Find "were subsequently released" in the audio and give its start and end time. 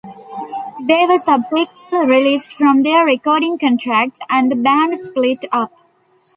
1.05-2.53